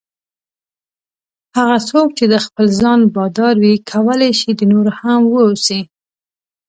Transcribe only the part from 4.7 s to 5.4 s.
نورو هم